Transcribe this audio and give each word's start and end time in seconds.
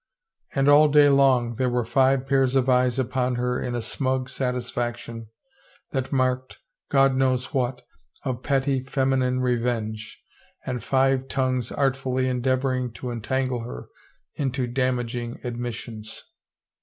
And 0.55 0.67
all 0.67 0.87
day 0.87 1.09
long 1.09 1.57
there 1.57 1.69
were 1.69 1.85
five 1.85 2.25
pairs 2.25 2.55
of 2.55 2.67
eyes 2.67 2.97
upon 2.97 3.35
her 3.35 3.61
in 3.61 3.75
a 3.75 3.83
smug 3.83 4.29
satis 4.29 4.71
faction 4.71 5.27
that 5.91 6.11
marked, 6.11 6.57
God 6.89 7.13
knows 7.15 7.53
what, 7.53 7.85
of 8.23 8.41
petty 8.41 8.79
feminine 8.79 9.41
revenge, 9.41 10.19
and 10.65 10.83
five 10.83 11.27
tongues 11.27 11.71
artfully 11.71 12.27
endeavoring 12.27 12.91
to 12.93 13.11
en 13.11 13.21
tangle 13.21 13.59
her 13.61 13.89
into 14.33 14.65
damaging 14.65 15.39
admissions. 15.43 16.23